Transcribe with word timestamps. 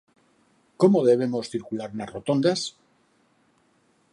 Como 0.81 1.07
debemos 1.09 1.45
circular 1.53 1.91
nas 1.93 2.11
rotondas? 2.15 2.59